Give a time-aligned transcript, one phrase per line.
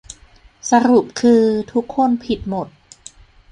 [0.69, 1.41] สรุปคือ
[1.73, 2.67] ทุกคนผิดหมด